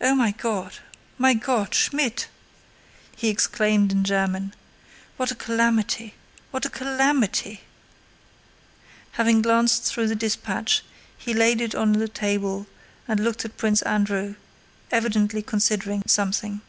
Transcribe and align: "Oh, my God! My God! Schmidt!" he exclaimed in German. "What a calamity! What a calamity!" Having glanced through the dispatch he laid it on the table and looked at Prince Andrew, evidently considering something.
"Oh, 0.00 0.14
my 0.14 0.30
God! 0.30 0.78
My 1.18 1.34
God! 1.34 1.74
Schmidt!" 1.74 2.28
he 3.14 3.28
exclaimed 3.28 3.92
in 3.92 4.02
German. 4.02 4.54
"What 5.18 5.30
a 5.30 5.34
calamity! 5.34 6.14
What 6.50 6.64
a 6.64 6.70
calamity!" 6.70 7.60
Having 9.20 9.42
glanced 9.42 9.82
through 9.84 10.08
the 10.08 10.16
dispatch 10.16 10.82
he 11.18 11.34
laid 11.34 11.60
it 11.60 11.74
on 11.74 11.92
the 11.92 12.08
table 12.08 12.68
and 13.06 13.20
looked 13.20 13.44
at 13.44 13.58
Prince 13.58 13.82
Andrew, 13.82 14.34
evidently 14.90 15.42
considering 15.42 16.04
something. 16.06 16.62